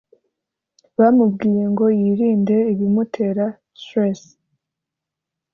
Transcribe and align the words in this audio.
bamubwiye 0.99 1.63
ngo 1.71 1.85
yirinde 1.99 2.57
ibimutera 2.73 3.45
stress 3.81 4.21